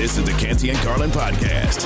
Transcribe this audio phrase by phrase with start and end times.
[0.00, 1.84] This is the Canty and Carlin podcast.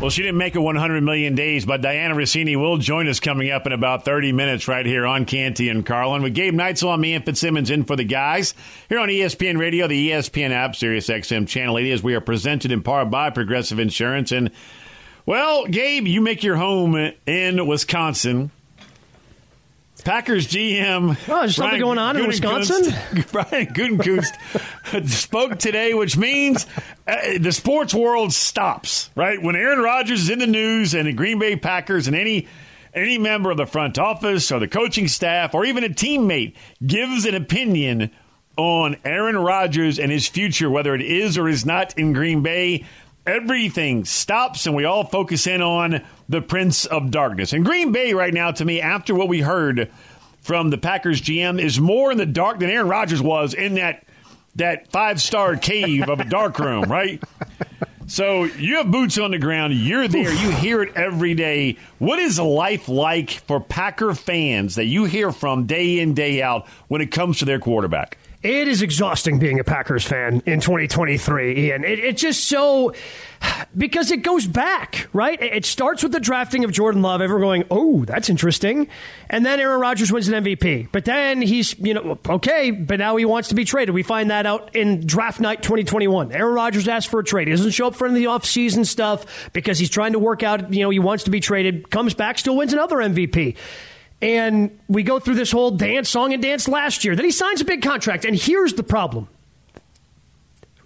[0.00, 3.52] Well, she didn't make it 100 million days, but Dianna Russini will join us coming
[3.52, 7.04] up in about 30 minutes right here on Canty and Carlin with Gabe Neitzel and
[7.04, 8.52] Ian Fitzsimmons in for the guys
[8.88, 12.72] here on ESPN Radio, the ESPN app, Sirius XM Channel 80, as we are presented
[12.72, 14.32] in part by Progressive Insurance.
[14.32, 14.50] And,
[15.24, 16.96] well, Gabe, you make your home
[17.26, 18.50] in Wisconsin.
[20.02, 21.16] Packers GM.
[21.28, 22.92] Oh, there's something going on in Wisconsin?
[23.32, 26.66] Brian Gutekunst spoke today, which means
[27.06, 29.40] uh, the sports world stops, right?
[29.40, 32.48] When Aaron Rodgers is in the news and the Green Bay Packers and any
[32.94, 36.54] any member of the front office or the coaching staff or even a teammate
[36.86, 38.10] gives an opinion
[38.56, 42.84] on Aaron Rodgers and his future, whether it is or is not in Green Bay,
[43.26, 47.52] everything stops and we all focus in on the Prince of Darkness.
[47.52, 49.90] And Green Bay right now, to me, after what we heard
[50.40, 54.04] from the Packers GM, is more in the dark than Aaron Rodgers was in that
[54.56, 57.22] that five star cave of a dark room, right?
[58.06, 59.72] So you have boots on the ground.
[59.72, 60.30] You're there.
[60.30, 61.78] You hear it every day.
[61.98, 66.68] What is life like for Packer fans that you hear from day in, day out
[66.88, 68.18] when it comes to their quarterback?
[68.42, 71.84] It is exhausting being a Packers fan in 2023, Ian.
[71.84, 72.92] It, it's just so
[73.76, 75.40] because it goes back, right?
[75.40, 77.20] It starts with the drafting of Jordan Love.
[77.20, 78.88] Everyone going, oh, that's interesting.
[79.30, 80.88] And then Aaron Rodgers wins an MVP.
[80.90, 83.94] But then he's, you know, okay, but now he wants to be traded.
[83.94, 86.32] We find that out in draft night 2021.
[86.32, 87.48] Aaron Rodgers asks for a trade.
[87.48, 90.42] He doesn't show up for any of the offseason stuff because he's trying to work
[90.42, 93.56] out, you know, he wants to be traded, comes back, still wins another MVP.
[94.22, 97.16] And we go through this whole dance, song, and dance last year.
[97.16, 98.24] Then he signs a big contract.
[98.24, 99.28] And here's the problem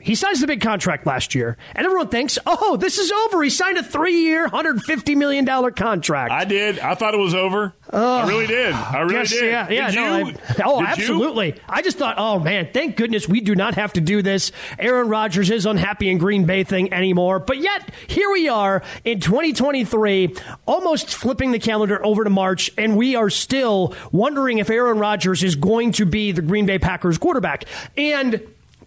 [0.07, 3.43] he signs the big contract last year, and everyone thinks, oh, this is over.
[3.43, 6.31] He signed a three year, $150 million contract.
[6.31, 6.79] I did.
[6.79, 7.75] I thought it was over.
[7.93, 8.73] Uh, I really did.
[8.73, 9.47] I really guess, did.
[9.47, 9.91] Yeah, yeah.
[9.91, 10.05] Did no?
[10.05, 10.35] I,
[10.65, 11.47] oh, Did absolutely.
[11.49, 11.61] You?
[11.69, 14.53] I just thought, oh, man, thank goodness we do not have to do this.
[14.79, 17.41] Aaron Rodgers is unhappy in Green Bay thing anymore.
[17.41, 22.97] But yet, here we are in 2023, almost flipping the calendar over to March, and
[22.97, 27.19] we are still wondering if Aaron Rodgers is going to be the Green Bay Packers
[27.19, 27.65] quarterback.
[27.97, 28.41] And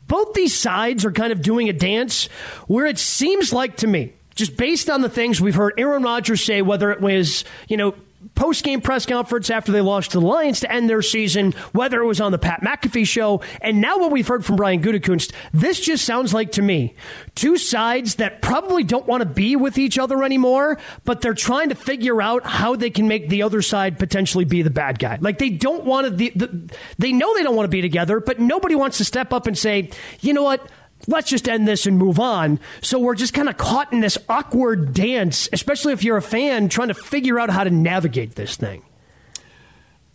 [0.10, 2.26] both these sides are kind of doing a dance
[2.68, 6.44] where it seems like to me, just based on the things we've heard Aaron Rodgers
[6.44, 7.96] say, whether it was, you know,
[8.36, 12.02] post game press conference after they lost to the Lions to end their season, whether
[12.02, 15.32] it was on the Pat McAfee show, and now what we've heard from Brian Gutekunst,
[15.54, 16.96] this just sounds like to me
[17.36, 21.70] two sides that probably don't want to be with each other anymore, but they're trying
[21.70, 25.18] to figure out how they can make the other side potentially be the bad guy.
[25.22, 28.20] Like they don't want to, the, the, they know they don't want to be together,
[28.20, 29.90] but nobody wants to step up and say,
[30.22, 30.68] you know what?
[31.08, 32.60] Let's just end this and move on.
[32.82, 36.70] So we're just kind of caught in this awkward dance, especially if you're a fan
[36.70, 38.84] trying to figure out how to navigate this thing.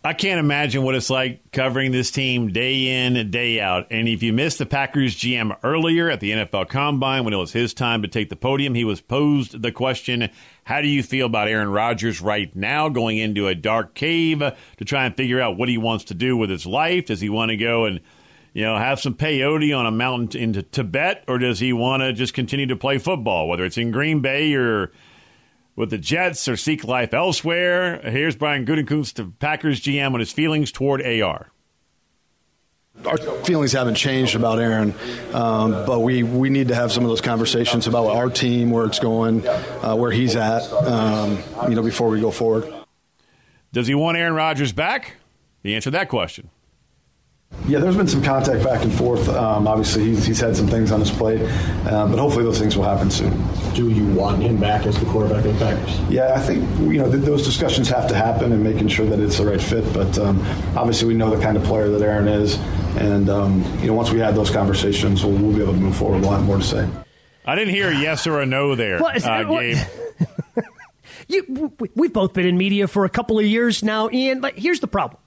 [0.05, 3.87] I can't imagine what it's like covering this team day in and day out.
[3.89, 7.53] And if you missed the Packers GM earlier at the NFL Combine when it was
[7.53, 10.29] his time to take the podium, he was posed the question,
[10.63, 14.85] how do you feel about Aaron Rodgers right now going into a dark cave to
[14.85, 17.07] try and figure out what he wants to do with his life?
[17.07, 17.99] Does he want to go and
[18.55, 22.13] you know, have some peyote on a mountain into Tibet, or does he want to
[22.13, 24.93] just continue to play football, whether it's in Green Bay or
[25.75, 27.99] with the Jets or seek life elsewhere?
[27.99, 31.51] Here's Brian Gutekunst, the Packers GM, on his feelings toward AR.
[33.05, 34.95] Our feelings haven't changed about Aaron,
[35.33, 38.85] um, but we, we need to have some of those conversations about our team, where
[38.85, 42.73] it's going, uh, where he's at, um, you know, before we go forward.
[43.73, 45.17] Does he want Aaron Rodgers back?
[45.63, 46.51] The answer to that question.
[47.67, 49.27] Yeah, there's been some contact back and forth.
[49.27, 52.77] Um, obviously, he's, he's had some things on his plate, uh, but hopefully those things
[52.77, 53.33] will happen soon.
[53.73, 55.99] Do you want him back as the quarterback of the Packers?
[56.07, 59.19] Yeah, I think you know th- those discussions have to happen and making sure that
[59.19, 59.91] it's the right fit.
[59.93, 60.41] But um,
[60.77, 62.55] obviously, we know the kind of player that Aaron is,
[62.97, 65.97] and um, you know once we have those conversations, we'll, we'll, be able to move
[65.97, 66.21] forward.
[66.21, 66.87] We'll have more to say.
[67.45, 69.77] I didn't hear a yes or a no there, uh, Gabe.
[71.27, 74.41] You, we've both been in media for a couple of years now, Ian.
[74.41, 75.19] But here's the problem.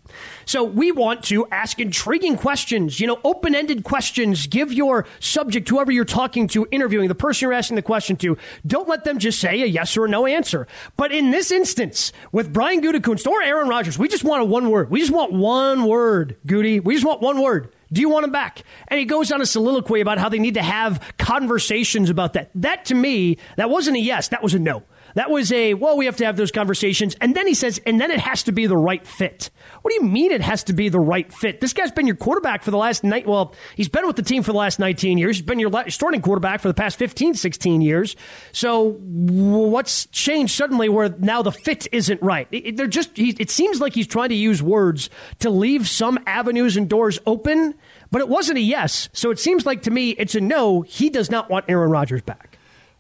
[0.49, 4.47] So we want to ask intriguing questions, you know, open ended questions.
[4.47, 8.39] Give your subject, whoever you're talking to, interviewing, the person you're asking the question to,
[8.67, 10.67] don't let them just say a yes or a no answer.
[10.97, 14.71] But in this instance, with Brian Gutekunst or Aaron Rodgers, we just want a one
[14.71, 14.89] word.
[14.89, 16.81] We just want one word, Goody.
[16.81, 17.71] We just want one word.
[17.93, 18.63] Do you want him back?
[18.89, 22.51] And he goes on a soliloquy about how they need to have conversations about that.
[22.55, 24.85] That to me, that wasn't a yes, that was a no.
[25.19, 27.17] That was a, well, we have to have those conversations.
[27.21, 29.51] And then he says, and then it has to be the right fit.
[29.83, 31.61] What do you mean it has to be the right fit?
[31.61, 33.27] This guy's been your quarterback for the last night.
[33.27, 35.39] Well, he's been with the team for the last 19 years.
[35.39, 38.15] He's been your starting quarterback for the past 15, 16 years.
[38.53, 42.47] So what's changed suddenly where now the fit isn't right?
[42.77, 45.11] They're just, it seems like he's trying to use words
[45.41, 47.75] to leave some avenues and doors open
[48.11, 49.09] but it wasn't a yes.
[49.13, 50.83] So it seems like to me it's a no.
[50.83, 52.58] He does not want Aaron Rodgers back.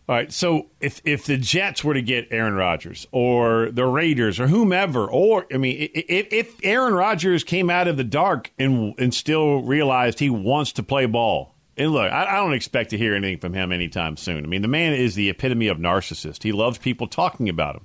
[0.08, 4.40] All right, so if if the Jets were to get Aaron Rodgers or the Raiders
[4.40, 8.94] or whomever, or I mean, if, if Aaron Rodgers came out of the dark and
[8.98, 12.98] and still realized he wants to play ball, and look, I, I don't expect to
[12.98, 14.44] hear anything from him anytime soon.
[14.44, 16.42] I mean, the man is the epitome of narcissist.
[16.42, 17.84] He loves people talking about him.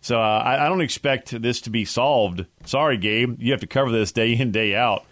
[0.00, 2.46] So uh, I, I don't expect this to be solved.
[2.66, 5.04] Sorry, Gabe, you have to cover this day in day out,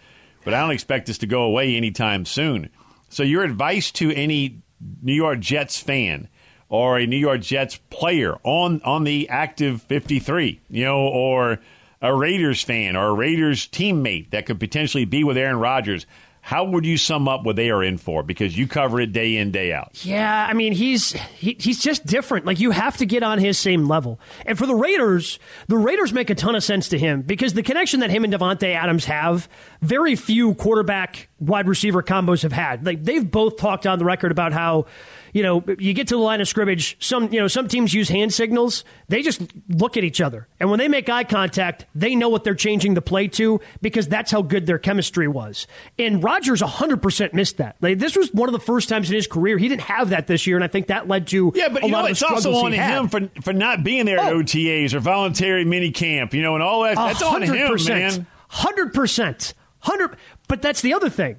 [0.45, 2.69] but I don't expect this to go away anytime soon.
[3.09, 4.61] So your advice to any
[5.01, 6.29] New York Jets fan
[6.69, 11.59] or a New York Jets player on on the active 53, you know, or
[12.01, 16.05] a Raiders fan or a Raiders teammate that could potentially be with Aaron Rodgers.
[16.41, 18.23] How would you sum up what they are in for?
[18.23, 20.05] Because you cover it day in, day out.
[20.05, 22.45] Yeah, I mean he's he, he's just different.
[22.45, 24.17] Like you have to get on his same level.
[24.45, 27.63] And for the Raiders, the Raiders make a ton of sense to him because the
[27.63, 29.49] connection that him and Davante Adams have,
[29.81, 32.85] very few quarterback wide receiver combos have had.
[32.85, 34.85] Like they've both talked on the record about how
[35.33, 36.97] you know, you get to the line of scrimmage.
[36.99, 38.83] Some, you know, some teams use hand signals.
[39.07, 42.43] They just look at each other, and when they make eye contact, they know what
[42.43, 45.67] they're changing the play to because that's how good their chemistry was.
[45.99, 47.75] And Rodgers 100% missed that.
[47.81, 50.25] Like, this was one of the first times in his career he didn't have that
[50.25, 51.69] this year, and I think that led to yeah.
[51.69, 54.17] But a you lot know, of it's also on him for for not being there
[54.19, 54.39] at Oh.
[54.41, 56.95] OTAs or voluntary mini camp, you know, and all that.
[56.95, 58.27] That's on him, man.
[58.49, 60.15] Hundred percent, hundred.
[60.47, 61.37] But that's the other thing.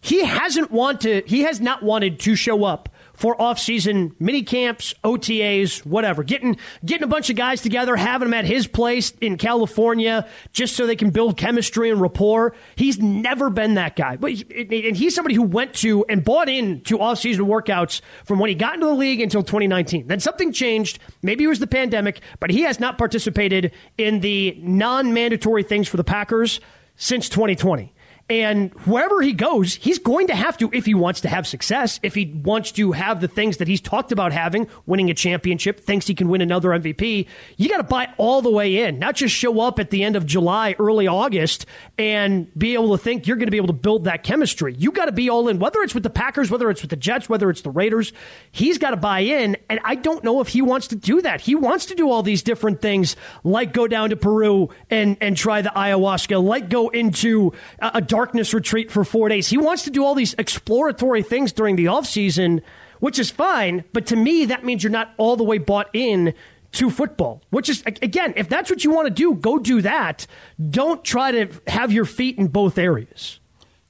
[0.00, 1.26] He hasn't wanted.
[1.26, 6.22] He has not wanted to show up for off-season mini camps, OTAs, whatever.
[6.22, 10.76] Getting getting a bunch of guys together, having them at his place in California, just
[10.76, 12.54] so they can build chemistry and rapport.
[12.76, 14.16] He's never been that guy.
[14.16, 18.54] But and he's somebody who went to and bought into off-season workouts from when he
[18.54, 20.06] got into the league until 2019.
[20.06, 21.00] Then something changed.
[21.22, 25.96] Maybe it was the pandemic, but he has not participated in the non-mandatory things for
[25.96, 26.60] the Packers
[26.94, 27.92] since 2020.
[28.30, 31.98] And wherever he goes, he's going to have to, if he wants to have success,
[32.02, 35.80] if he wants to have the things that he's talked about having, winning a championship,
[35.80, 37.26] thinks he can win another MVP,
[37.56, 40.14] you got to buy all the way in, not just show up at the end
[40.14, 41.64] of July, early August,
[41.96, 44.74] and be able to think you're going to be able to build that chemistry.
[44.76, 46.96] You got to be all in, whether it's with the Packers, whether it's with the
[46.96, 48.12] Jets, whether it's the Raiders.
[48.50, 51.40] He's got to buy in, and I don't know if he wants to do that.
[51.40, 55.34] He wants to do all these different things, like go down to Peru and, and
[55.34, 59.46] try the ayahuasca, like go into a, a darkness retreat for four days.
[59.46, 62.62] He wants to do all these exploratory things during the offseason,
[62.98, 63.84] which is fine.
[63.92, 66.34] But to me, that means you're not all the way bought in
[66.72, 70.26] to football, which is, again, if that's what you want to do, go do that.
[70.68, 73.38] Don't try to have your feet in both areas.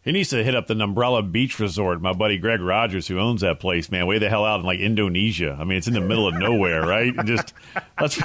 [0.08, 2.00] He needs to hit up the Umbrella Beach Resort.
[2.00, 4.78] My buddy Greg Rogers, who owns that place, man, way the hell out in like
[4.78, 5.54] Indonesia.
[5.60, 7.12] I mean, it's in the middle of nowhere, right?
[7.26, 7.52] Just
[8.00, 8.16] let's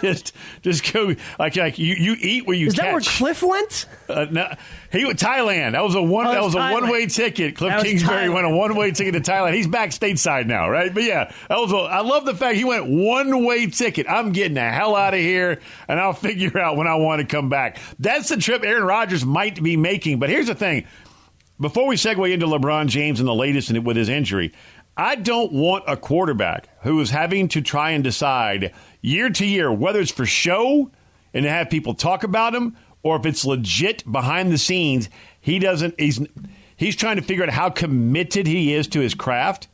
[0.00, 2.82] just just go like like you, you eat where you Is catch.
[2.84, 3.86] that where Cliff went?
[4.08, 4.52] Uh, no,
[4.92, 5.72] he went Thailand.
[5.72, 6.26] That was a one.
[6.26, 6.72] Oh, that was a Thailand.
[6.72, 7.56] one way ticket.
[7.56, 9.54] Cliff That Kingsbury went a one way ticket to Thailand.
[9.54, 10.92] He's back stateside now, right?
[10.92, 11.72] But yeah, that was.
[11.72, 14.06] A, I love the fact he went one way ticket.
[14.08, 17.26] I'm getting the hell out of here, and I'll figure out when I want to
[17.26, 17.78] come back.
[17.98, 20.18] That's the trip Aaron Rodgers might be making.
[20.18, 20.86] But here's the thing:
[21.58, 24.52] before we segue into LeBron James and the latest in, with his injury,
[24.94, 29.72] I don't want a quarterback who is having to try and decide year to year
[29.72, 30.90] whether it's for show
[31.32, 35.08] and to have people talk about him or if it's legit behind the scenes.
[35.40, 35.98] He doesn't.
[35.98, 36.20] He's
[36.76, 39.68] he's trying to figure out how committed he is to his craft.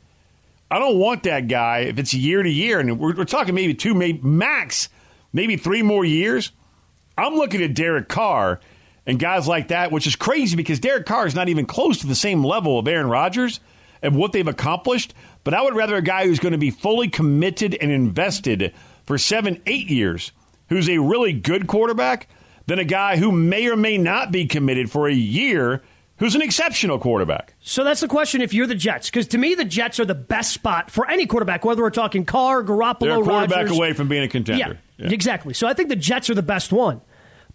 [0.71, 3.73] I don't want that guy if it's year to year, and we're, we're talking maybe
[3.73, 4.89] two, maybe max,
[5.33, 6.51] maybe three more years.
[7.17, 8.59] I'm looking at Derek Carr
[9.05, 12.07] and guys like that, which is crazy because Derek Carr is not even close to
[12.07, 13.59] the same level of Aaron Rodgers
[14.01, 15.13] and what they've accomplished.
[15.43, 18.73] But I would rather a guy who's going to be fully committed and invested
[19.05, 20.31] for seven, eight years,
[20.69, 22.29] who's a really good quarterback,
[22.69, 25.81] than a guy who may or may not be committed for a year,
[26.17, 27.55] who's an exceptional quarterback.
[27.59, 29.09] So that's the question if you're the Jets.
[29.09, 32.25] Because to me, the Jets are the best spot for any quarterback, whether we're talking
[32.25, 33.71] Carr, Garoppolo, They're a quarterback Rodgers.
[33.77, 34.79] away from being a contender.
[34.97, 35.53] Yeah, exactly.
[35.53, 37.01] So I think the Jets are the best one.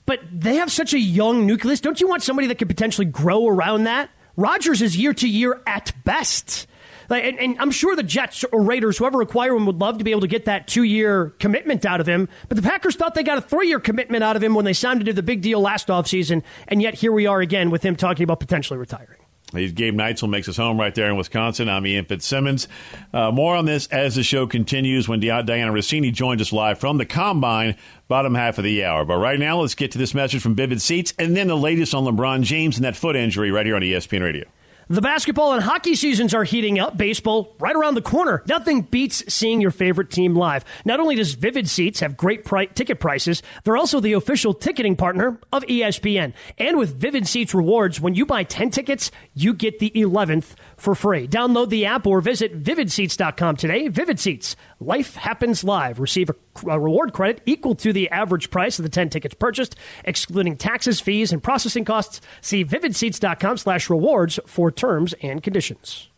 [0.06, 1.80] But they have such a young nucleus.
[1.80, 4.10] Don't you want somebody that could potentially grow around that?
[4.36, 6.66] Rodgers is year to year at best.
[7.08, 10.04] Like, and, and I'm sure the Jets or Raiders, whoever acquire him, would love to
[10.04, 12.28] be able to get that two year commitment out of him.
[12.48, 14.72] But the Packers thought they got a three year commitment out of him when they
[14.72, 16.42] signed him to the big deal last offseason.
[16.68, 19.18] And yet here we are again with him talking about potentially retiring.
[19.52, 21.68] He's Gabe Neitzel makes his home right there in Wisconsin.
[21.68, 22.66] I'm Ian Fitzsimmons.
[23.12, 26.98] Uh, more on this as the show continues when Dianna Russini joins us live from
[26.98, 27.76] the Combine,
[28.08, 29.04] bottom half of the hour.
[29.04, 31.94] But right now, let's get to this message from Vivid Seats and then the latest
[31.94, 34.44] on LeBron James and that foot injury right here on ESPN Radio.
[34.88, 36.96] The basketball and hockey seasons are heating up.
[36.96, 38.42] Baseball right around the corner.
[38.46, 40.64] Nothing beats seeing your favorite team live.
[40.84, 44.94] Not only does Vivid Seats have great pri- ticket prices, they're also the official ticketing
[44.94, 46.34] partner of ESPN.
[46.58, 50.94] And with Vivid Seats rewards, when you buy 10 tickets, you get the 11th for
[50.94, 51.26] free.
[51.26, 53.88] Download the app or visit vividseats.com today.
[53.88, 54.56] Vivid Seats.
[54.80, 56.00] Life happens live.
[56.00, 56.34] Receive a,
[56.68, 61.00] a reward credit equal to the average price of the 10 tickets purchased, excluding taxes,
[61.00, 62.20] fees, and processing costs.
[62.40, 66.08] See vividseats.com slash rewards for terms and conditions.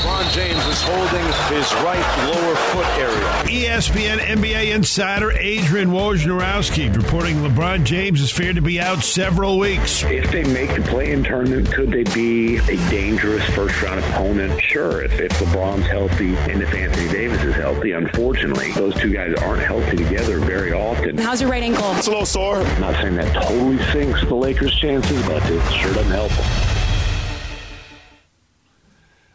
[0.00, 3.68] LeBron James is holding his right lower foot area.
[3.68, 10.02] ESPN NBA insider Adrian Wojnarowski reporting LeBron James is feared to be out several weeks.
[10.04, 14.58] If they make the play-in tournament, could they be a dangerous first-round opponent?
[14.62, 17.92] Sure, if, if LeBron's healthy and if Anthony Davis is healthy.
[17.92, 21.18] Unfortunately, those two guys aren't healthy together very often.
[21.18, 21.92] How's your right ankle?
[21.96, 22.62] It's a little sore.
[22.62, 26.79] I'm not saying that totally sinks the Lakers' chances, but it sure doesn't help them.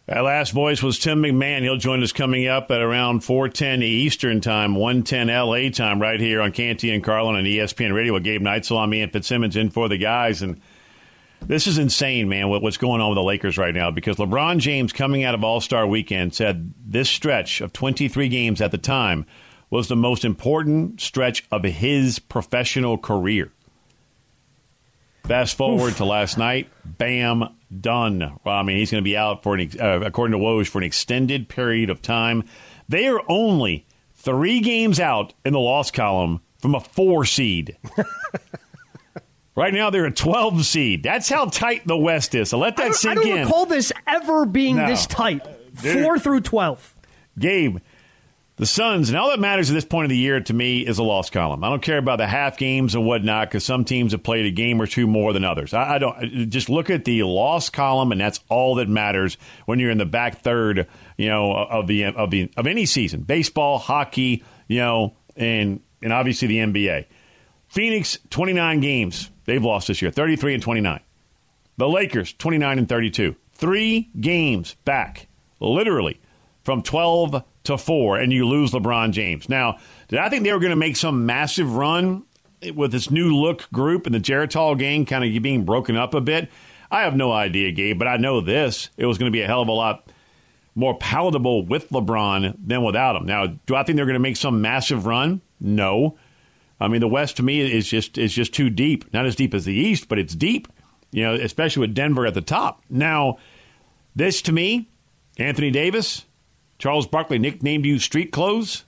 [0.07, 1.63] That last voice was Tim McMahon.
[1.63, 6.41] He'll join us coming up at around 410 Eastern Time, 110 LA time, right here
[6.41, 9.97] on Canty and Carlin and ESPN Radio with Gabe Neitzel, Ian Fitzsimmons in for the
[9.97, 10.43] guys.
[10.43, 10.61] And
[11.41, 14.93] this is insane, man, what's going on with the Lakers right now because LeBron James,
[14.93, 19.25] coming out of All Star weekend, said this stretch of 23 games at the time
[19.71, 23.51] was the most important stretch of his professional career.
[25.27, 25.97] Fast forward Oof.
[25.97, 27.45] to last night, bam,
[27.81, 28.37] done.
[28.43, 30.77] Well, I mean, he's going to be out for an, uh, according to Woj, for
[30.77, 32.43] an extended period of time.
[32.87, 37.75] They are only three games out in the loss column from a four seed.
[39.55, 41.01] right now, they're a 12 seed.
[41.01, 42.49] That's how tight the West is.
[42.49, 43.17] So let that sink in.
[43.17, 43.45] I don't in.
[43.45, 44.87] recall this ever being no.
[44.87, 45.41] this tight.
[45.73, 46.95] Four through 12.
[47.39, 47.79] Gabe,
[48.57, 50.97] the Suns, and all that matters at this point of the year to me is
[50.97, 51.63] a loss column.
[51.63, 54.51] I don't care about the half games and whatnot because some teams have played a
[54.51, 55.73] game or two more than others.
[55.73, 59.37] I, I, don't uh, just look at the loss column, and that's all that matters
[59.65, 63.21] when you're in the back third, you know, of the of the of any season,
[63.21, 67.07] baseball, hockey, you know, and and obviously the NBA.
[67.67, 71.01] Phoenix, 29 games they've lost this year, 33 and 29.
[71.77, 75.27] The Lakers, 29 and 32, three games back,
[75.59, 76.21] literally
[76.63, 79.49] from 12 to four and you lose LeBron James.
[79.49, 82.23] Now, did I think they were going to make some massive run
[82.73, 86.21] with this new look group and the Geritol gang kind of being broken up a
[86.21, 86.49] bit?
[86.91, 88.89] I have no idea, Gabe, but I know this.
[88.97, 90.11] It was going to be a hell of a lot
[90.75, 93.25] more palatable with LeBron than without him.
[93.25, 95.41] Now, do I think they're going to make some massive run?
[95.59, 96.17] No.
[96.79, 99.11] I mean, the West to me is just is just too deep.
[99.13, 100.67] Not as deep as the East, but it's deep.
[101.11, 102.83] You know, especially with Denver at the top.
[102.89, 103.37] Now,
[104.15, 104.89] this to me,
[105.37, 106.25] Anthony Davis,
[106.77, 108.85] Charles Barkley nicknamed you street clothes,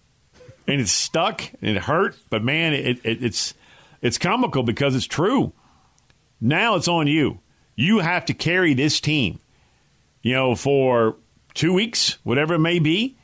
[0.68, 2.16] and it's stuck and it hurt.
[2.30, 3.54] But man, it, it, it's
[4.02, 5.54] it's comical because it's true.
[6.40, 7.40] Now it's on you.
[7.76, 9.40] You have to carry this team,
[10.22, 11.16] you know, for
[11.54, 13.18] two weeks, whatever it may be,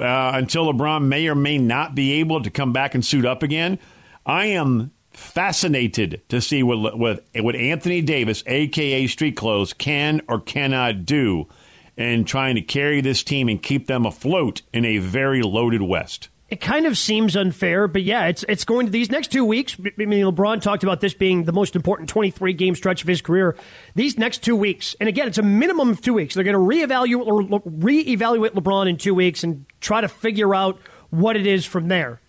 [0.00, 3.42] uh, until LeBron may or may not be able to come back and suit up
[3.42, 3.78] again.
[4.26, 10.40] I am fascinated to see what what, what Anthony Davis, aka Street Clothes, can or
[10.40, 11.48] cannot do
[11.96, 16.28] and trying to carry this team and keep them afloat in a very loaded West.
[16.50, 19.76] It kind of seems unfair, but yeah, it's it's going to these next two weeks.
[19.80, 23.22] I mean, LeBron talked about this being the most important 23 game stretch of his
[23.22, 23.56] career.
[23.94, 26.34] These next two weeks, and again, it's a minimum of two weeks.
[26.34, 30.78] They're going to reevaluate or reevaluate LeBron in two weeks and try to figure out
[31.10, 32.20] what it is from there.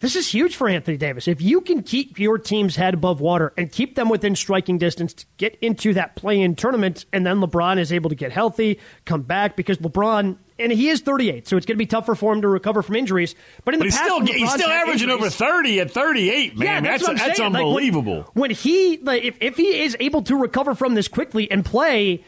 [0.00, 1.26] This is huge for Anthony Davis.
[1.26, 5.14] If you can keep your team's head above water and keep them within striking distance
[5.14, 8.78] to get into that play in tournament, and then LeBron is able to get healthy,
[9.06, 12.34] come back, because LeBron, and he is 38, so it's going to be tougher for
[12.34, 13.34] him to recover from injuries.
[13.64, 16.58] But in but the he's past, still, he's still averaging injuries, over 30 at 38,
[16.58, 16.66] man.
[16.66, 18.16] Yeah, that's, that's, that's unbelievable.
[18.18, 21.50] Like when, when, he, like, if, if he is able to recover from this quickly
[21.50, 22.22] and play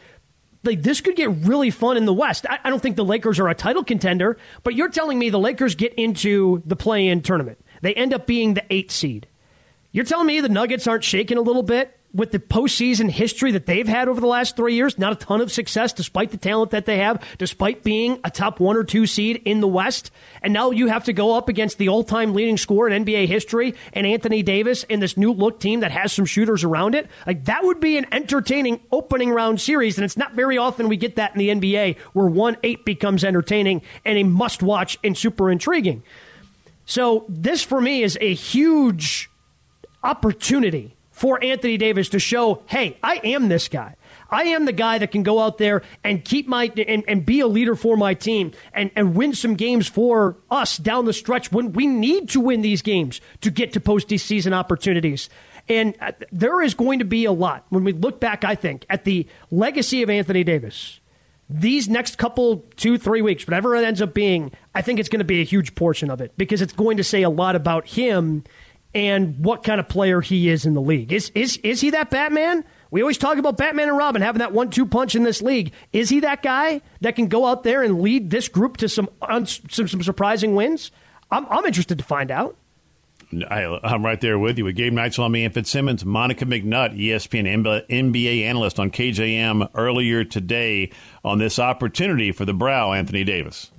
[0.63, 2.45] like this could get really fun in the West.
[2.49, 5.39] I, I, don't think the Lakers are a title contender, but you're telling me the
[5.39, 7.59] Lakers get into the play-in tournament.
[7.81, 9.27] They end up being the eight seed.
[9.91, 13.65] You're telling me the Nuggets aren't shaking a little bit with the postseason history that
[13.65, 14.97] they've had over the last three years?
[14.97, 18.59] Not a ton of success, despite the talent that they have, despite being a top
[18.59, 20.11] one or two seed in the West.
[20.41, 23.27] And now you have to go up against the all time leading scorer in NBA
[23.27, 27.07] history and Anthony Davis in this new look team that has some shooters around it.
[27.27, 29.97] Like, that would be an entertaining opening round series.
[29.97, 33.23] And it's not very often we get that in the NBA where 1 8 becomes
[33.23, 36.03] entertaining and a must watch and super intriguing.
[36.85, 39.29] So this for me is a huge
[40.03, 43.97] opportunity for Anthony Davis to show, hey, I am this guy.
[44.29, 47.41] I am the guy that can go out there and keep my and, and be
[47.41, 51.51] a leader for my team and, and win some games for us down the stretch
[51.51, 55.29] when we need to win these games to get to postseason opportunities.
[55.67, 58.85] And uh, there is going to be a lot when we look back, I think,
[58.89, 61.01] at the legacy of Anthony Davis.
[61.49, 65.19] These next couple, two, three weeks, whatever it ends up being, I think it's going
[65.19, 67.87] to be a huge portion of it because it's going to say a lot about
[67.87, 68.45] him
[68.93, 71.11] and what kind of player he is in the league.
[71.11, 72.63] Is, is, is he that Batman?
[72.91, 75.73] We always talk about Batman and Robin having that one two punch in this league.
[75.93, 79.09] Is he that guy that can go out there and lead this group to some,
[79.45, 80.91] some, some surprising wins?
[81.31, 82.57] I'm, I'm interested to find out.
[83.49, 88.41] I, am right there with you with Gabe Neitzel, Ian Fitzsimmons, Monica McNutt, ESPN NBA
[88.41, 90.91] analyst on KJM earlier today
[91.23, 93.69] on this opportunity for the brow, Anthony Davis.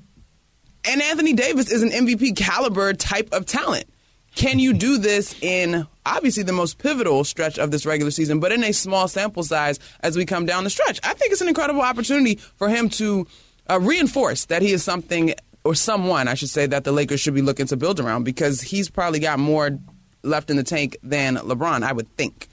[0.84, 3.86] And Anthony Davis is an MVP caliber type of talent.
[4.34, 8.52] Can you do this in obviously the most pivotal stretch of this regular season, but
[8.52, 11.00] in a small sample size as we come down the stretch?
[11.02, 13.26] I think it's an incredible opportunity for him to
[13.68, 15.34] uh, reinforce that he is something
[15.64, 18.60] or someone, I should say, that the Lakers should be looking to build around because
[18.60, 19.78] he's probably got more
[20.22, 22.48] left in the tank than LeBron, I would think.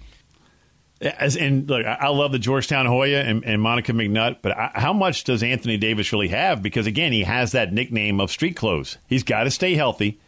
[1.00, 4.94] As, and look, I love the Georgetown Hoya and, and Monica McNutt, but I, how
[4.94, 6.64] much does Anthony Davis really have?
[6.64, 8.98] Because again, he has that nickname of street clothes.
[9.08, 10.20] He's got to stay healthy.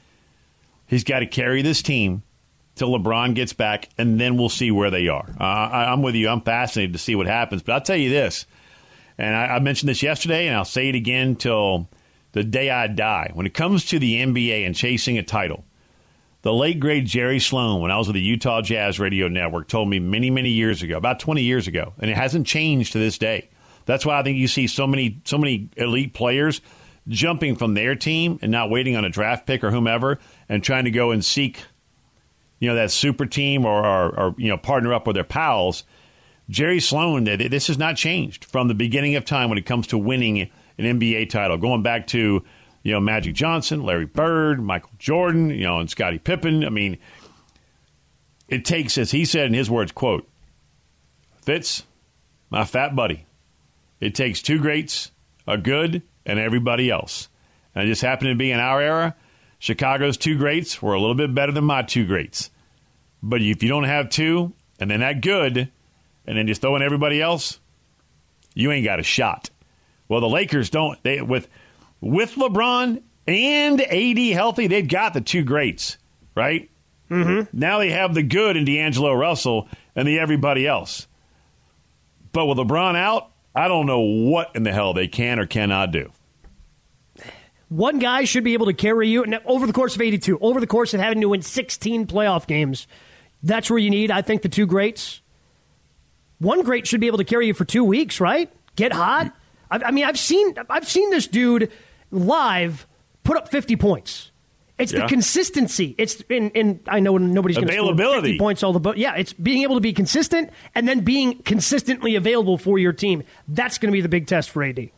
[0.90, 2.24] He's got to carry this team
[2.76, 5.30] till LeBron gets back, and then we'll see where they are.
[5.40, 6.30] Uh, I, am with you.
[6.30, 7.62] I'm fascinated to see what happens.
[7.62, 8.48] But I'll tell you this,
[9.18, 11.88] and I, I mentioned this yesterday, and I'll say it again till
[12.32, 13.32] the day I die.
[13.34, 15.64] When it comes to the NBA and chasing a title,
[16.42, 19.90] the late great Jerry Sloan, when I was with the Utah Jazz Radio Network, told
[19.90, 23.20] me many, many years ago, about 20 years ago, and it hasn't changed to this
[23.20, 23.50] day.
[23.86, 26.62] That's why I think you see so many, so many elite players
[27.10, 30.20] jumping from their team and not waiting on a draft pick or whomever
[30.50, 31.64] and trying to go and seek,
[32.60, 35.84] you know, that super team or, or, or you know, partner up with their pals.
[36.50, 39.98] Jerry Sloan, this has not changed from the beginning of time when it comes to
[39.98, 42.44] winning an NBA title, going back to
[42.82, 46.66] you know Magic Johnson, Larry Bird, Michael Jordan, you know, and Scottie Pippen.
[46.66, 46.98] I mean,
[48.48, 50.28] it takes, as he said in his words, "quote
[51.42, 51.84] Fitz,
[52.50, 53.26] my fat buddy,
[54.00, 55.12] it takes two greats,
[55.46, 57.28] a good, and everybody else."
[57.76, 59.16] And it just happened to be in our era.
[59.60, 62.50] Chicago's two greats were a little bit better than my two greats.
[63.22, 65.70] But if you don't have two, and then that good,
[66.26, 67.60] and then just throw in everybody else,
[68.54, 69.50] you ain't got a shot.
[70.08, 71.02] Well, the Lakers don't.
[71.04, 71.48] They with
[72.02, 75.98] with LeBron and AD healthy, they've got the two greats,
[76.36, 76.70] right?
[77.12, 77.58] Mm-hmm.
[77.58, 81.08] Now they have the good in D'Angelo Russell and the everybody else.
[82.32, 85.92] But with LeBron out, I don't know what in the hell they can or cannot
[85.92, 86.12] do.
[87.70, 90.60] One guy should be able to carry you And over the course of 82, over
[90.60, 92.88] the course of having to win 16 playoff games.
[93.44, 95.22] That's where you need, I think, the two greats.
[96.40, 98.52] One great should be able to carry you for two weeks, right?
[98.76, 99.34] Get hot,
[99.72, 101.72] I, I mean, I've seen I've seen this dude
[102.12, 102.88] live
[103.24, 104.32] put up 50 points.
[104.78, 105.02] It's yeah.
[105.02, 105.94] the consistency.
[105.98, 109.16] It's in, in I know nobody's going to score 50 points all the but yeah,
[109.16, 113.24] it's being able to be consistent and then being consistently available for your team.
[113.50, 114.90] That's going to be the big test for AD.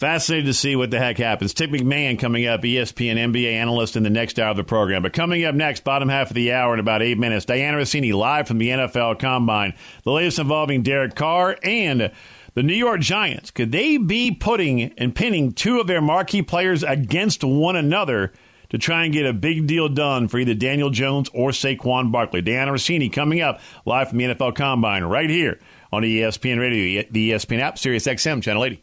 [0.00, 1.52] Fascinated to see what the heck happens.
[1.52, 5.02] Tim McMahon coming up, ESPN NBA analyst in the next hour of the program.
[5.02, 8.14] But coming up next, bottom half of the hour in about eight minutes, Dianna Russini
[8.14, 9.74] live from the NFL Combine.
[10.04, 12.10] The latest involving Derek Carr and
[12.54, 16.82] the New York Giants, could they be putting and pinning two of their marquee players
[16.82, 18.32] against one another
[18.70, 22.40] to try and get a big deal done for either Daniel Jones or Saquon Barkley?
[22.40, 25.60] Dianna Russini coming up live from the NFL Combine right here
[25.92, 28.82] on ESPN Radio, the ESPN app, Sirius XM, Channel 80.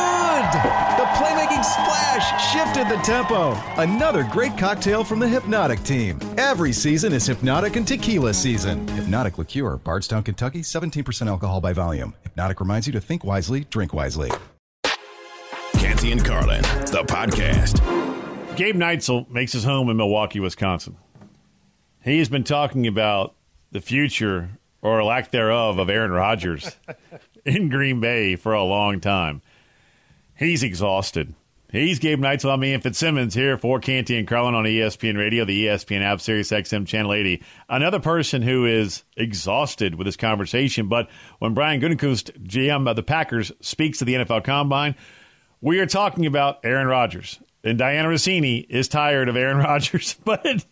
[1.61, 3.53] The splash shifted the tempo.
[3.79, 6.19] Another great cocktail from the Hpnotiq team.
[6.35, 8.83] Every season is Hpnotiq and Tequila season.
[8.87, 12.15] Hpnotiq Liqueur, Bardstown, Kentucky, 17% alcohol by volume.
[12.25, 14.31] Hpnotiq reminds you to think wisely, drink wisely.
[15.73, 17.77] Canty and Carlin, the podcast.
[18.55, 20.97] Gabe Neitzel makes his home in Milwaukee, Wisconsin.
[22.03, 23.35] He has been talking about
[23.71, 24.49] the future
[24.81, 26.75] or lack thereof of Aaron Rodgers
[27.45, 29.43] in Green Bay for a long time
[30.41, 31.35] He's exhausted.
[31.71, 32.51] He's Gabe Neitzel.
[32.51, 36.51] I'm Ian Fitzsimmons here for Canty and Carlin on ESPN Radio, the ESPN app, Sirius
[36.51, 37.41] XM Channel 80.
[37.69, 43.03] Another person who is exhausted with this conversation, but when Brian Gutekunst, GM of the
[43.03, 44.95] Packers, speaks to the NFL Combine,
[45.61, 47.39] we are talking about Aaron Rodgers.
[47.63, 50.65] And Dianna Russini is tired of Aaron Rodgers, but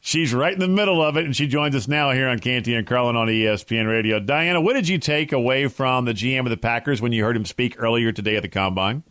[0.00, 2.74] she's right in the middle of it, and she joins us now here on Canty
[2.74, 4.18] and Carlin on ESPN Radio.
[4.18, 7.36] Dianna, what did you take away from the GM of the Packers when you heard
[7.36, 9.02] him speak earlier today at the Combine?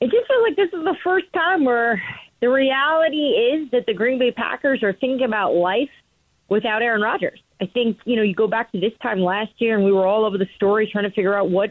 [0.00, 2.02] It just feels like this is the first time where
[2.40, 5.90] the reality is that the Green Bay Packers are thinking about life
[6.48, 7.40] without Aaron Rodgers.
[7.60, 10.06] I think, you know, you go back to this time last year and we were
[10.06, 11.70] all over the story trying to figure out what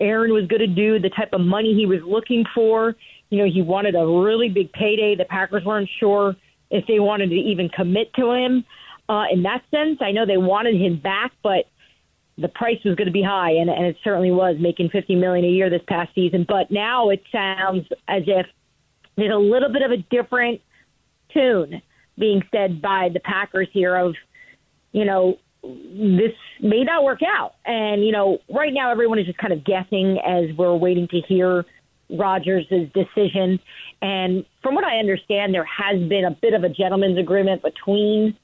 [0.00, 2.96] Aaron was going to do, the type of money he was looking for.
[3.30, 5.14] You know, he wanted a really big payday.
[5.14, 6.34] The Packers weren't sure
[6.70, 8.64] if they wanted to even commit to him.
[9.08, 11.66] Uh, in that sense, I know they wanted him back, but
[12.40, 15.44] the price was going to be high, and, and it certainly was, making fifty million
[15.44, 16.44] a year this past season.
[16.48, 18.46] But now it sounds as if
[19.16, 20.60] there's a little bit of a different
[21.32, 21.82] tune
[22.16, 24.14] being said by the Packers here of,
[24.92, 27.54] you know, this may not work out.
[27.64, 31.20] And, you know, right now everyone is just kind of guessing as we're waiting to
[31.20, 31.64] hear
[32.10, 33.58] Rodgers' decision.
[34.00, 38.36] And from what I understand, there has been a bit of a gentleman's agreement between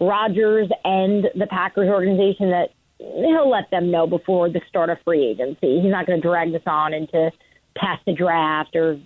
[0.00, 2.70] Rodgers and the Packers organization that
[3.02, 5.80] he'll let them know before the start of free agency.
[5.80, 7.30] He's not going to drag this on into
[7.74, 9.00] past the draft or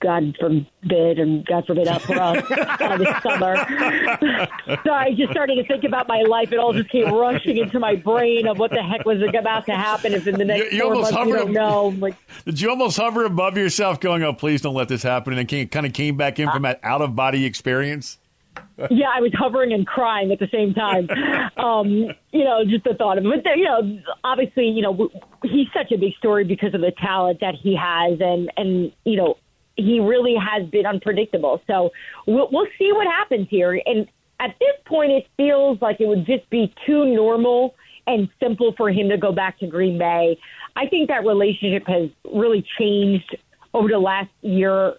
[0.00, 3.56] God forbid, and God forbid us for us uh, this summer.
[4.84, 6.50] so I just started to think about my life.
[6.52, 9.72] It all just came rushing into my brain of what the heck was about to
[9.72, 11.94] happen if in the next you, you four almost months we don't know.
[11.96, 15.38] Like, Did you almost hover above yourself, going, "Oh, please don't let this happen," and
[15.38, 18.18] then came, kind of came back in from that out of body experience?
[18.90, 21.08] yeah, I was hovering and crying at the same time.
[21.56, 21.88] Um,
[22.32, 23.44] you know, just the thought of it.
[23.44, 25.10] But you know, obviously, you know,
[25.42, 29.16] he's such a big story because of the talent that he has, and and you
[29.16, 29.36] know,
[29.76, 31.62] he really has been unpredictable.
[31.66, 31.90] So
[32.26, 33.80] we'll, we'll see what happens here.
[33.86, 34.06] And
[34.40, 37.74] at this point, it feels like it would just be too normal
[38.06, 40.38] and simple for him to go back to Green Bay.
[40.74, 43.36] I think that relationship has really changed
[43.74, 44.94] over the last year.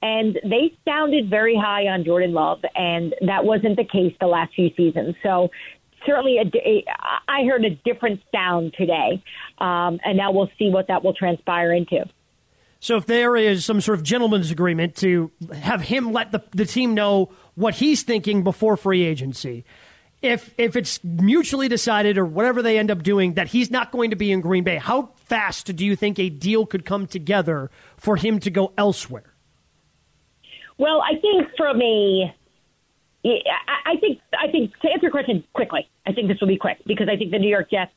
[0.00, 4.54] And they sounded very high on Jordan Love, and that wasn't the case the last
[4.54, 5.16] few seasons.
[5.22, 5.50] So
[6.06, 6.84] certainly, a, a,
[7.26, 9.22] I heard a different sound today,
[9.58, 12.04] um, and now we'll see what that will transpire into.
[12.80, 16.64] So if there is some sort of gentleman's agreement to have him let the, the
[16.64, 19.64] team know what he's thinking before free agency,
[20.22, 24.10] if if it's mutually decided or whatever they end up doing that he's not going
[24.10, 27.70] to be in Green Bay, how fast do you think a deal could come together
[27.96, 29.34] for him to go elsewhere?
[30.78, 32.34] Well, I think from a
[33.24, 36.78] I think I think to answer your question quickly, I think this will be quick
[36.86, 37.92] because I think the New York Jets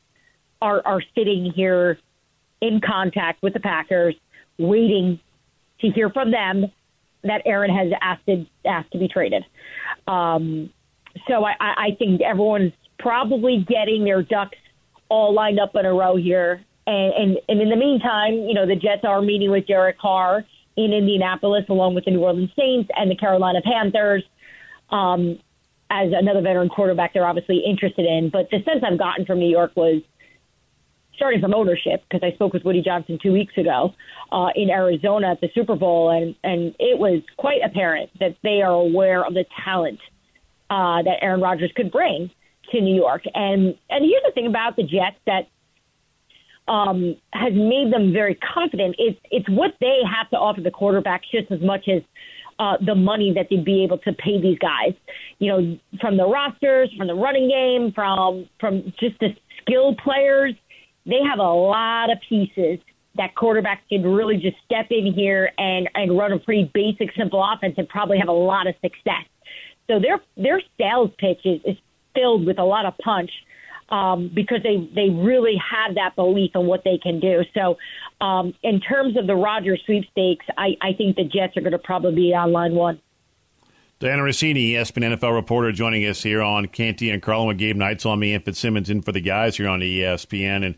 [0.62, 2.00] are are sitting here
[2.62, 4.16] in contact with the Packers
[4.58, 5.20] waiting
[5.82, 6.66] to hear from them
[7.24, 9.44] that Aaron has asked to, asked to be traded.
[10.08, 10.72] Um,
[11.28, 14.58] so I, I think everyone's probably getting their ducks
[15.10, 16.64] all lined up in a row here.
[16.88, 20.46] And, and, and in the meantime, you know, the Jets are meeting with Derek Carr
[20.76, 24.24] in Indianapolis along with the New Orleans Saints and the Carolina Panthers.
[24.90, 25.40] Um,
[25.90, 28.30] as another veteran quarterback, they're obviously interested in.
[28.30, 30.02] But the sense I've gotten from New York was
[31.16, 33.94] starting from ownership because I spoke with Woody Johnson two weeks ago
[34.32, 38.62] uh, in Arizona at the Super Bowl, and and it was quite apparent that they
[38.62, 40.00] are aware of the talent
[40.70, 42.32] uh, that Aaron Rodgers could bring
[42.72, 43.24] to New York.
[43.34, 45.48] And and here's the thing about the Jets that
[46.72, 48.96] um, has made them very confident.
[48.98, 52.02] It's it's what they have to offer the quarterbacks just as much as
[52.60, 54.94] uh, the money that they'd be able to pay these guys.
[55.40, 60.56] You know, from the rosters, from the running game, from from just the skilled players
[61.06, 62.80] they have a lot of pieces
[63.16, 67.44] that quarterbacks can really just step in here and, and run a pretty basic, simple
[67.44, 69.26] offense and probably have a lot of success.
[69.90, 71.78] So their their sales pitch is, is
[72.16, 73.32] filled with a lot of punch
[73.92, 77.44] um, because they they really have that belief in what they can do.
[77.54, 77.78] So
[78.26, 81.80] um, in terms of the Rodgers sweepstakes, I, I think the Jets are going to
[81.80, 83.00] probably be on line one.
[84.00, 88.12] Dianna Russini, ESPN NFL reporter, joining us here on Canty and Carlin with Gabe Neitzel
[88.12, 90.66] on Ian Fitzsimmons in for the guys here on ESPN.
[90.66, 90.76] And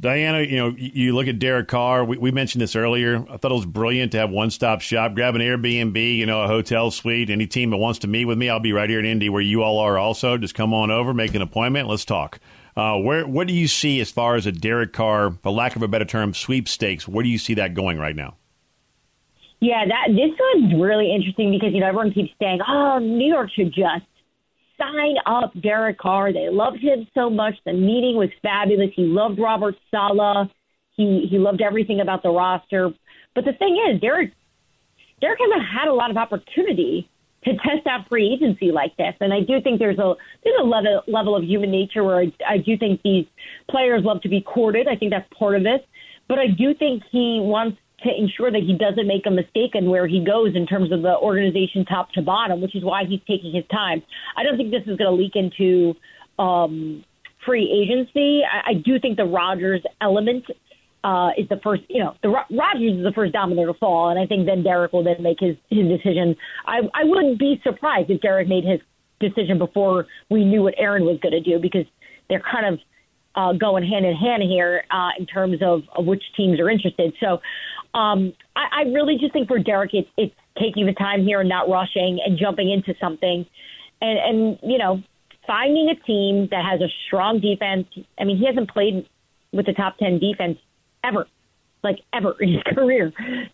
[0.00, 2.04] Dianna, you know, you look at Derek Carr.
[2.04, 3.24] We, we, mentioned this earlier.
[3.30, 6.42] I thought it was brilliant to have one stop shop, grab an Airbnb, you know,
[6.42, 7.30] a hotel suite.
[7.30, 9.40] Any team that wants to meet with me, I'll be right here in Indy where
[9.40, 10.36] you all are also.
[10.36, 11.88] Just come on over, make an appointment.
[11.88, 12.40] Let's talk.
[12.76, 15.82] Uh, where What do you see as far as a Derek Carr, for lack of
[15.82, 17.08] a better term, sweepstakes?
[17.08, 18.36] Where do you see that going right now?
[19.60, 23.50] Yeah, that this one's really interesting because you know everyone keeps saying, "Oh, New York
[23.50, 24.04] should just
[24.78, 27.54] sign up Derek Carr." They loved him so much.
[27.64, 28.90] The meeting was fabulous.
[28.94, 30.48] He loved Robert Saleh.
[30.96, 32.90] He he loved everything about the roster.
[33.34, 34.32] But the thing is, Derek
[35.20, 37.08] Derek hasn't had a lot of opportunity
[37.44, 39.14] to test out free agency like this.
[39.20, 42.32] And I do think there's a there's a level level of human nature where I,
[42.46, 43.26] I do think these
[43.70, 44.88] players love to be courted.
[44.88, 45.80] I think that's part of this.
[46.28, 49.88] But I do think he wants to ensure that he doesn't make a mistake in
[49.88, 53.20] where he goes in terms of the organization top to bottom, which is why he's
[53.26, 54.02] taking his time.
[54.36, 55.94] I don't think this is going to leak into
[56.38, 57.04] um,
[57.44, 58.42] free agency.
[58.44, 60.44] I, I do think the Rodgers element
[61.04, 64.18] uh, is the first, you know, the Rodgers is the first domino to fall, and
[64.18, 66.36] I think then Derek will then make his his decision.
[66.66, 68.80] I I wouldn't be surprised if Derek made his
[69.20, 71.86] decision before we knew what Aaron was going to do because
[72.28, 72.80] they're kind of
[73.36, 77.12] uh, going hand in hand here uh, in terms of, of which teams are interested.
[77.20, 77.38] So
[77.96, 81.48] um, I, I really just think for Derek, it's, it's taking the time here and
[81.48, 83.46] not rushing and jumping into something,
[84.02, 85.02] and and you know
[85.46, 87.86] finding a team that has a strong defense.
[88.18, 89.08] I mean, he hasn't played
[89.52, 90.58] with the top ten defense
[91.02, 91.26] ever,
[91.82, 93.12] like ever in his career.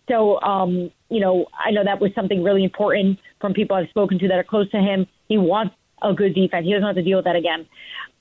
[0.09, 4.19] So um, you know, I know that was something really important from people I've spoken
[4.19, 5.07] to that are close to him.
[5.29, 6.65] He wants a good defense.
[6.65, 7.65] He doesn't have to deal with that again.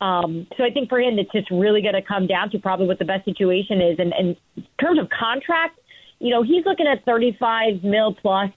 [0.01, 2.87] Um, so I think for him, it's just really going to come down to probably
[2.87, 3.99] what the best situation is.
[3.99, 5.79] And, and in terms of contract,
[6.23, 8.51] you know, he's looking at 35 mil plus,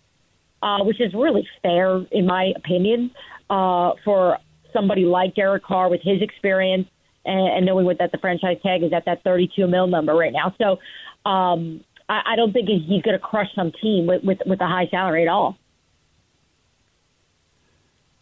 [0.61, 3.11] uh, which is really fair in my opinion
[3.49, 4.37] uh, for
[4.71, 6.87] somebody like Derek Carr with his experience
[7.25, 10.31] and, and knowing what that the franchise tag is at that 32 mil number right
[10.31, 10.53] now.
[10.61, 10.77] So
[11.29, 14.67] um, I, I don't think he's going to crush some team with, with with a
[14.67, 15.57] high salary at all.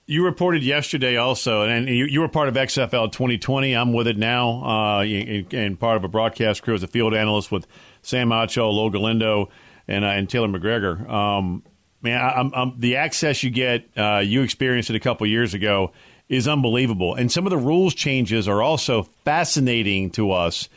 [0.06, 3.74] You reported yesterday also, and you, you, were part of XFL 2020.
[3.74, 7.54] I'm with it now, uh, and part of a broadcast crew as a field analyst
[7.54, 7.66] with
[8.02, 9.50] Sam Acho, Lo Galindo,
[9.88, 11.10] and, uh, and Taylor McGregor.
[11.10, 11.64] Um,
[12.02, 15.94] man, I'm, I'm, the access you get, uh, you experienced it a couple years ago,
[16.28, 17.16] is unbelievable.
[17.16, 20.68] And some of the rules changes are also fascinating to us.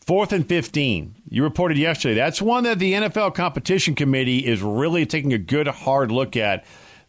[0.00, 1.14] Fourth and 15.
[1.28, 2.14] You reported yesterday.
[2.14, 6.64] That's one that the NFL competition committee is really taking a good, hard look at.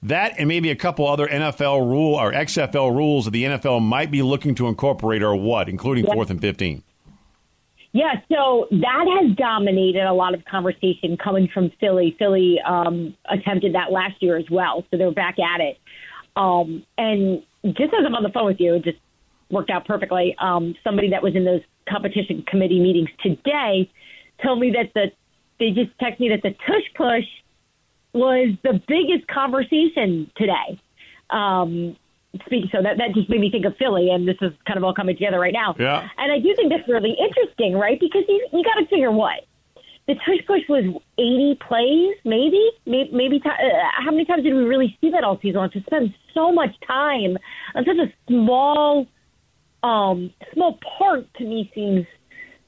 [0.05, 4.11] That and maybe a couple other NFL rule or XFL rules that the NFL might
[4.11, 6.83] be looking to incorporate are what, including fourth and 15?
[7.91, 12.15] Yeah, so that has dominated a lot of conversation coming from Philly.
[12.19, 15.79] Philly um, attempted that last year as well, so they're back at it.
[16.35, 18.99] Um, and just as I'm on the phone with you, it just
[19.49, 20.35] worked out perfectly.
[20.37, 23.89] Um, somebody that was in those competition committee meetings today
[24.43, 25.11] told me that the
[25.57, 27.25] they just texted me that the tush push
[28.15, 30.81] was the biggest conversation today.
[31.29, 31.95] Um,
[32.45, 32.65] speak.
[32.71, 34.93] So that, that just made me think of Philly, and this is kind of all
[34.93, 35.75] coming together right now.
[35.79, 36.07] Yeah.
[36.17, 37.99] And I do think that's really interesting, right?
[37.99, 39.45] Because you, you got to figure what
[40.07, 40.83] the tush push was
[41.17, 45.23] 80 plays, maybe, maybe, maybe t- uh, how many times did we really see that
[45.23, 45.71] all season long?
[45.71, 47.37] To spend so much time
[47.73, 49.07] on such a small,
[49.81, 52.05] um, small part to me seems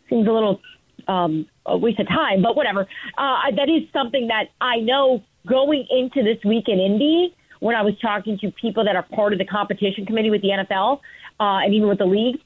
[0.09, 0.61] seems a little
[1.07, 2.41] um, a waste of time.
[2.41, 7.35] But whatever, uh, that is something that I know going into this week in Indy
[7.59, 10.49] when I was talking to people that are part of the competition committee with the
[10.49, 10.99] NFL
[11.39, 12.39] uh, and even with the league,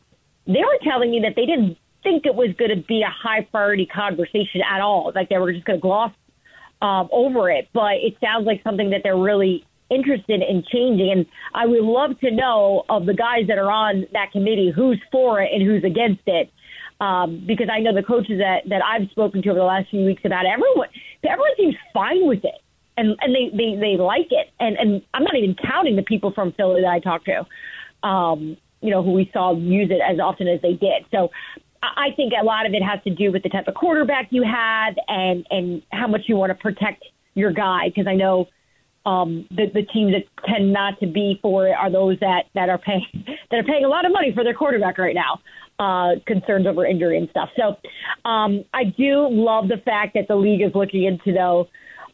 [0.48, 3.42] they were telling me that they didn't think it was going to be a high
[3.42, 5.12] priority conversation at all.
[5.14, 6.12] Like they were just going to gloss
[6.82, 7.70] um, over it.
[7.74, 11.12] But it sounds like something that they're really interested in changing.
[11.12, 15.02] And I would love to know of the guys that are on that committee who's
[15.12, 16.52] for it and who's against it.
[17.00, 20.06] Um, because I know the coaches that, that I've spoken to over the last few
[20.06, 20.88] weeks about it, everyone,
[21.24, 22.61] everyone seems fine with it
[22.98, 24.50] and and they they they like it.
[24.60, 28.58] And and I'm not even counting the people from Philly that I talked to, um,
[28.82, 31.06] you know, who we saw use it as often as they did.
[31.12, 31.30] So
[31.84, 34.44] I think a lot of it has to do with the type of quarterback you
[34.44, 37.90] have and and how much you want to protect your guy.
[37.90, 38.48] Because I know
[39.06, 42.70] um, the, the teams that tend not to be for it are those that that
[42.70, 43.06] are paying
[43.52, 45.40] that are paying a lot of money for their quarterback right now.
[45.80, 47.50] Uh, concerns over injury and stuff.
[47.58, 47.76] So
[48.30, 51.70] um, I do love the fact that the league is looking into though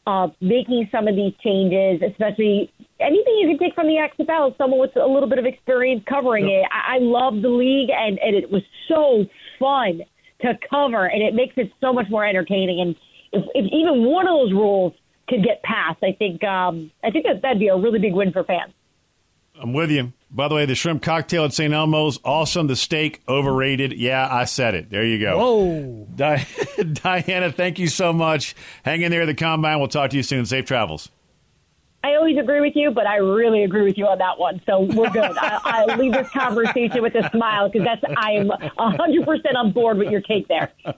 [0.08, 4.80] uh, making some of these changes, especially anything you can take from the XFL, someone
[4.80, 6.64] with a little bit of experience covering yep.
[6.64, 6.68] it.
[6.72, 9.26] I, I love the league, and, and it was so
[9.60, 10.02] fun
[10.42, 12.80] to cover, and it makes it so much more entertaining.
[12.80, 12.96] And
[13.34, 14.94] if, if even one of those rules
[15.28, 18.32] could get passed, I think um, I think that that'd be a really big win
[18.32, 18.72] for fans.
[19.62, 20.14] I'm with you.
[20.30, 21.74] By the way, the shrimp cocktail at St.
[21.74, 22.68] Elmo's, awesome.
[22.68, 23.94] The steak, overrated.
[23.94, 24.90] Yeah, I said it.
[24.90, 25.38] There you go.
[25.38, 26.08] Whoa.
[26.16, 26.38] Di-
[26.78, 28.54] Dianna, thank you so much.
[28.84, 29.80] Hang in there at the combine.
[29.80, 30.46] We'll talk to you soon.
[30.46, 31.10] Safe travels.
[32.08, 34.62] I always agree with you, but I really agree with you on that one.
[34.66, 35.38] So we're good.
[35.38, 39.98] I, I leave this conversation with a smile because that's I'm 100 percent on board
[39.98, 40.72] with your take there.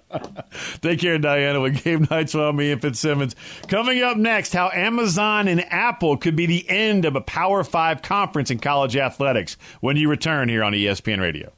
[0.81, 1.63] Take care, Dianna.
[1.63, 3.35] With game nights Neitzel, Ian Fitzsimmons.
[3.67, 8.03] Coming up next, how Amazon and Apple could be the end of a Power Five
[8.03, 9.57] conference in college athletics.
[9.81, 11.51] When you return here on ESPN Radio.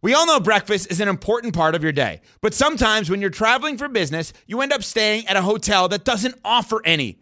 [0.00, 3.30] We all know breakfast is an important part of your day, but sometimes when you're
[3.30, 7.21] traveling for business, you end up staying at a hotel that doesn't offer any.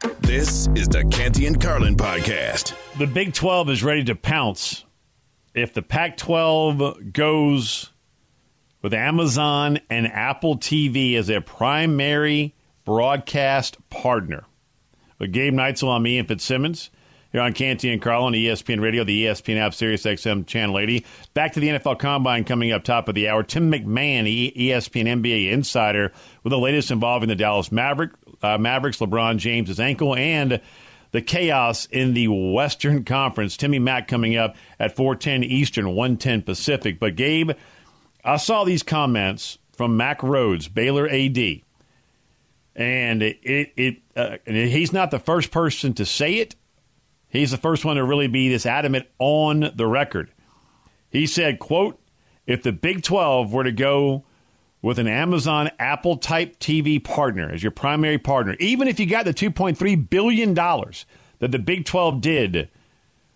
[0.00, 2.74] This is the Canty and Carlin podcast.
[2.98, 4.84] The Big 12 is ready to pounce
[5.54, 7.90] if the Pac 12 goes
[8.80, 14.44] with Amazon and Apple TV as their primary broadcast partner.
[15.18, 16.90] With Gabe Neitzel me and Fitzsimmons
[17.32, 21.04] here on Canty and Carlin, ESPN Radio, the ESPN app, Sirius XM Channel 80.
[21.34, 23.42] Back to the NFL Combine coming up top of the hour.
[23.42, 26.12] Tim McMahon, ESPN NBA insider,
[26.44, 30.60] with the latest involving the Dallas Maverick, uh, Mavericks, LeBron James' ankle, and
[31.10, 33.56] the chaos in the Western Conference.
[33.56, 36.98] Timmy Mack coming up at 410 Eastern, 110 Pacific.
[36.98, 37.52] But Gabe,
[38.24, 41.62] I saw these comments from Mack Rhoades, Baylor AD,
[42.76, 46.54] and it, it, it uh, and he's not the first person to say it.
[47.28, 50.30] He's the first one to really be this adamant on the record.
[51.10, 52.00] He said, quote,
[52.46, 54.24] if the Big 12 were to go
[54.82, 59.24] with an Amazon Apple type TV partner as your primary partner, even if you got
[59.24, 62.68] the $2.3 billion that the Big 12 did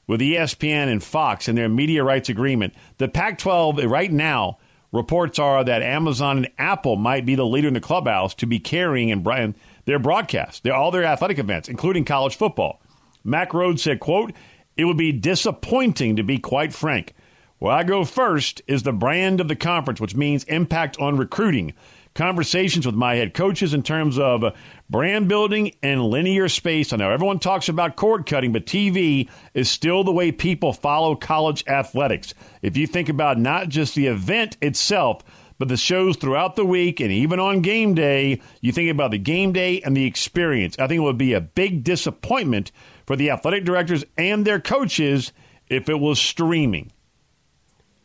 [0.06, 4.58] with ESPN and Fox and their media rights agreement, the Pac 12 right now,
[4.92, 8.58] reports are that Amazon and Apple might be the leader in the clubhouse to be
[8.58, 12.80] carrying and their broadcast, their, all their athletic events, including college football.
[13.24, 14.32] Mack Rhoades said, quote,
[14.76, 17.14] it would be disappointing to be quite frank.
[17.62, 21.74] Where I go first is the brand of the conference, which means impact on recruiting.
[22.12, 24.52] Conversations with my head coaches in terms of
[24.90, 26.92] brand building and linear space.
[26.92, 31.14] I know everyone talks about cord cutting, but TV is still the way people follow
[31.14, 32.34] college athletics.
[32.62, 35.22] If you think about not just the event itself,
[35.60, 39.18] but the shows throughout the week and even on game day, you think about the
[39.18, 40.76] game day and the experience.
[40.80, 42.72] I think it would be a big disappointment
[43.06, 45.30] for the athletic directors and their coaches
[45.68, 46.90] if it was streaming.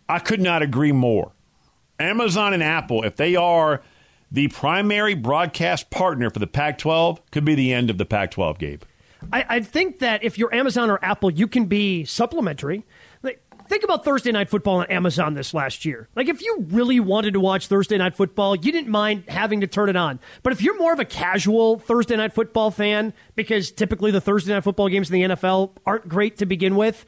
[0.09, 1.31] I could not agree more.
[1.99, 3.81] Amazon and Apple, if they are
[4.31, 8.31] the primary broadcast partner for the Pac 12, could be the end of the Pac
[8.31, 8.83] 12, Gabe.
[9.31, 12.85] I, I think that if you're Amazon or Apple, you can be supplementary.
[13.23, 16.07] Like, think about Thursday Night Football on Amazon this last year.
[16.15, 19.67] Like, if you really wanted to watch Thursday Night Football, you didn't mind having to
[19.67, 20.19] turn it on.
[20.43, 24.53] But if you're more of a casual Thursday Night Football fan, because typically the Thursday
[24.53, 27.05] Night Football games in the NFL aren't great to begin with,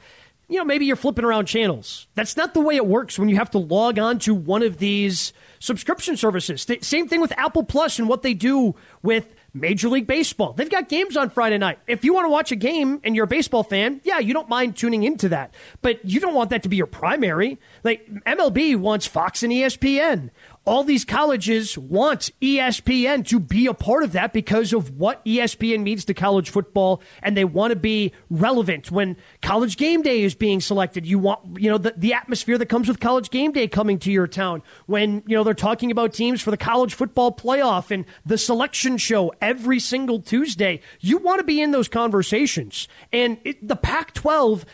[0.50, 2.08] you know, maybe you're flipping around channels.
[2.16, 4.78] That's not the way it works when you have to log on to one of
[4.78, 6.64] these subscription services.
[6.64, 10.52] Th- same thing with Apple Plus and what they do with Major League Baseball.
[10.52, 11.78] They've got games on Friday night.
[11.86, 14.48] If you want to watch a game and you're a baseball fan, yeah, you don't
[14.48, 15.54] mind tuning into that.
[15.82, 17.58] But you don't want that to be your primary.
[17.84, 20.30] Like MLB wants Fox and ESPN.
[20.70, 25.82] All these colleges want ESPN to be a part of that because of what ESPN
[25.82, 30.36] means to college football, and they want to be relevant when college game day is
[30.36, 31.04] being selected.
[31.04, 34.12] You want, you know, the, the atmosphere that comes with college game day coming to
[34.12, 34.62] your town.
[34.86, 38.96] When, you know, they're talking about teams for the college football playoff and the selection
[38.96, 40.82] show every single Tuesday.
[41.00, 42.86] You want to be in those conversations.
[43.12, 44.64] And it, the Pac 12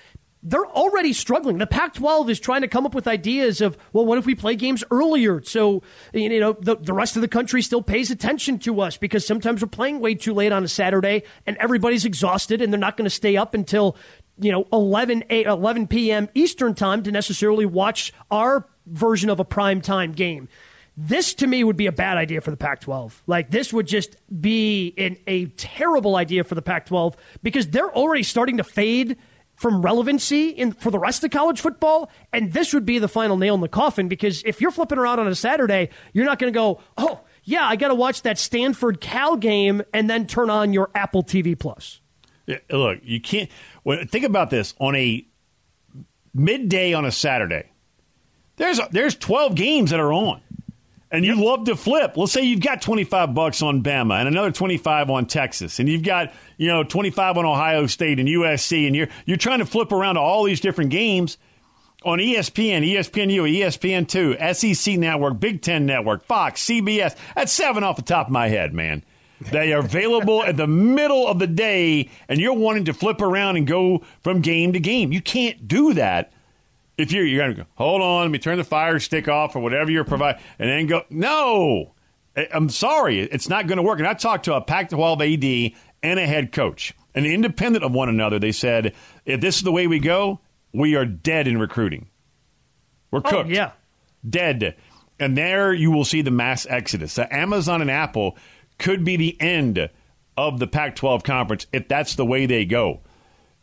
[0.46, 1.58] they're already struggling.
[1.58, 4.36] The Pac 12 is trying to come up with ideas of, well, what if we
[4.36, 5.42] play games earlier?
[5.42, 5.82] So,
[6.12, 9.60] you know, the, the rest of the country still pays attention to us because sometimes
[9.60, 13.06] we're playing way too late on a Saturday and everybody's exhausted and they're not going
[13.06, 13.96] to stay up until,
[14.38, 16.28] you know, 11, 8, 11 p.m.
[16.32, 20.48] Eastern time to necessarily watch our version of a prime time game.
[20.96, 23.24] This to me would be a bad idea for the Pac 12.
[23.26, 27.92] Like, this would just be an, a terrible idea for the Pac 12 because they're
[27.92, 29.16] already starting to fade
[29.56, 33.36] from relevancy in for the rest of college football, and this would be the final
[33.36, 36.52] nail in the coffin because if you're flipping around on a Saturday, you're not going
[36.52, 40.50] to go, oh yeah, I got to watch that Stanford Cal game and then turn
[40.50, 42.00] on your Apple TV Plus.
[42.46, 43.50] Yeah, look, you can't.
[43.84, 45.26] Think about this on a
[46.34, 47.70] midday on a Saturday.
[48.56, 50.40] There's there's 12 games that are on,
[51.16, 52.14] and you love to flip.
[52.18, 56.02] Let's say you've got 25 bucks on Bama and another 25 on Texas, and you've
[56.02, 59.92] got, you know, 25 on Ohio State and USC, and you're you're trying to flip
[59.92, 61.38] around to all these different games
[62.04, 67.16] on ESPN, ESPNU, ESPN2, SEC Network, Big Ten Network, Fox, CBS.
[67.34, 69.02] That's seven off the top of my head, man.
[69.40, 73.56] They are available at the middle of the day, and you're wanting to flip around
[73.56, 75.12] and go from game to game.
[75.12, 76.32] You can't do that
[76.98, 77.68] if you're you're going to go.
[77.74, 80.86] Hold on, let me turn the fire stick off or whatever you're providing, and then
[80.86, 81.02] go.
[81.10, 81.94] No,
[82.52, 83.98] I'm sorry, it's not going to work.
[83.98, 88.08] And I talked to a Pac-12 AD and a head coach, and independent of one
[88.08, 88.94] another, they said
[89.24, 90.40] if this is the way we go,
[90.72, 92.08] we are dead in recruiting.
[93.10, 93.50] We're Oh, cooked.
[93.50, 93.72] yeah.
[94.28, 94.76] Dead.
[95.18, 97.14] And there you will see the mass exodus.
[97.14, 98.36] So Amazon and Apple
[98.78, 99.88] could be the end
[100.36, 103.00] of the Pac 12 conference if that's the way they go.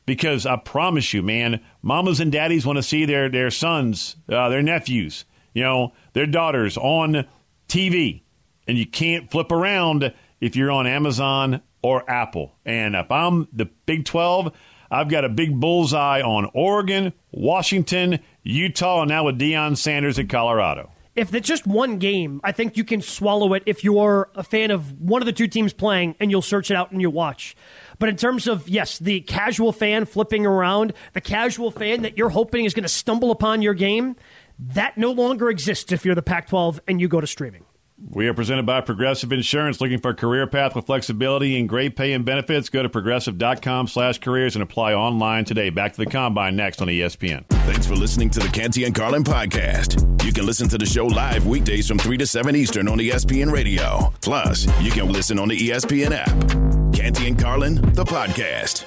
[0.06, 4.50] Because I promise you, man, mamas and daddies want to see their, their sons, uh,
[4.50, 7.26] their nephews, you know, their daughters on
[7.70, 8.24] TV.
[8.68, 12.54] And you can't flip around if you're on Amazon or Apple.
[12.66, 14.52] And if I'm the Big 12,
[14.92, 20.30] I've got a big bullseye on Oregon, Washington, Utah, and now with Deion Sanders at
[20.30, 20.92] Colorado.
[21.16, 24.72] If it's just one game, I think you can swallow it if you're a fan
[24.72, 27.56] of one of the two teams playing and you'll search it out and you'll watch.
[28.00, 32.30] But in terms of, yes, the casual fan flipping around, the casual fan that you're
[32.30, 34.16] hoping is going to stumble upon your game,
[34.58, 37.66] that no longer exists if you're the Pac 12 and you go to streaming.
[38.10, 39.80] We are presented by Progressive Insurance.
[39.80, 42.70] Looking for a career path with flexibility and great pay and benefits?
[42.70, 45.70] Go to progressive.com slash careers and apply online today.
[45.70, 47.46] Back to the combine next on ESPN.
[47.66, 50.24] Thanks for listening to the Canty and Carlin podcast.
[50.24, 53.52] You can listen to the show live weekdays from 3 to 7 Eastern on ESPN
[53.52, 54.14] Radio.
[54.22, 56.94] Plus, you can listen on the ESPN app.
[56.94, 58.86] Canty and Carlin, the podcast.